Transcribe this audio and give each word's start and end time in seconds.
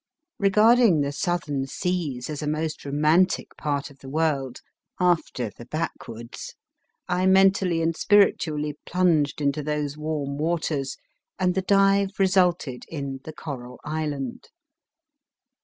Regarding 0.39 1.01
the 1.01 1.11
Southern 1.11 1.67
seas 1.67 2.27
as 2.27 2.41
a 2.41 2.47
most 2.47 2.83
romantic 2.85 3.55
part 3.55 3.91
of 3.91 3.99
the 3.99 4.09
world 4.09 4.61
after 4.99 5.51
the 5.51 5.67
back 5.67 6.07
woods! 6.07 6.55
I 7.07 7.27
mentally 7.27 7.83
and 7.83 7.95
spiritually 7.95 8.79
plunged 8.87 9.41
into 9.41 9.61
those 9.61 9.97
warm 9.99 10.39
waters, 10.39 10.97
and 11.37 11.53
the 11.53 11.61
dive 11.61 12.17
resulted 12.17 12.83
in 12.89 13.19
the 13.25 13.33
Coral 13.33 13.79
Island. 13.85 14.49